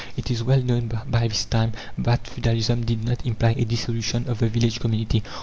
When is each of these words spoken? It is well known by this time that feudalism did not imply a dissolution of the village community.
It 0.17 0.31
is 0.31 0.41
well 0.43 0.63
known 0.63 0.91
by 1.11 1.27
this 1.27 1.45
time 1.45 1.73
that 1.95 2.25
feudalism 2.25 2.83
did 2.83 3.03
not 3.03 3.23
imply 3.23 3.51
a 3.55 3.65
dissolution 3.65 4.27
of 4.27 4.39
the 4.39 4.49
village 4.49 4.79
community. 4.79 5.21